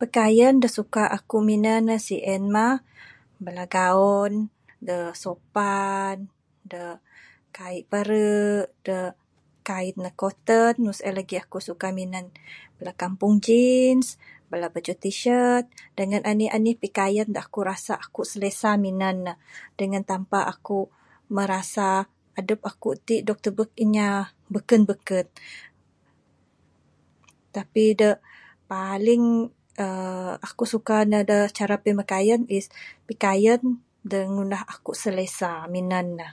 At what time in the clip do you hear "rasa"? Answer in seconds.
17.70-17.94